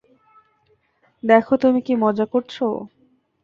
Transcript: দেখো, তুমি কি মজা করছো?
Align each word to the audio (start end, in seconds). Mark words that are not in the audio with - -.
দেখো, 1.23 1.53
তুমি 1.57 1.79
কি 1.81 1.93
মজা 1.95 2.25
করছো? 2.25 2.65